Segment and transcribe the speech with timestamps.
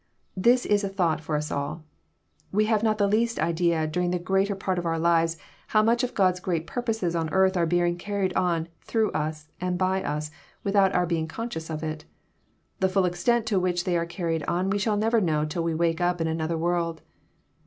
[0.35, 1.83] This is a thought for ns all.
[2.51, 6.03] We have not the least idea, daring the greater part of our lives, how much
[6.03, 10.31] of God's great purposes on earth are being carried on through us and by us,
[10.63, 12.05] without our being conscious of it.
[12.79, 15.75] The full extent to which they are carried on we shall never know till we
[15.75, 17.03] wake up in another world.